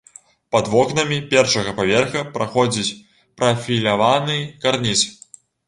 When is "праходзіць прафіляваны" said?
2.39-4.43